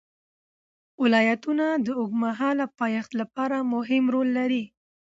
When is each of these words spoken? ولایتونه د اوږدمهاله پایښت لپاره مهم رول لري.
ولایتونه 1.01 1.65
د 1.85 1.87
اوږدمهاله 1.99 2.65
پایښت 2.79 3.11
لپاره 3.21 3.57
مهم 3.73 4.03
رول 4.13 4.27
لري. 4.37 4.63